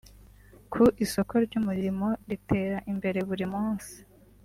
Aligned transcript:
Ku 0.71 0.83
isoko 1.05 1.33
ry’umurimo 1.45 2.07
ritera 2.29 2.77
imbere 2.91 3.19
buri 3.29 3.45
munsi 3.53 3.93